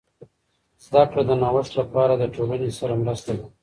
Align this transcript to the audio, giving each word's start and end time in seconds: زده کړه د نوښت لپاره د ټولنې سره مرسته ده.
زده 0.83 1.03
کړه 1.09 1.21
د 1.25 1.31
نوښت 1.41 1.71
لپاره 1.79 2.13
د 2.17 2.23
ټولنې 2.35 2.69
سره 2.79 2.93
مرسته 3.03 3.31
ده. 3.37 3.45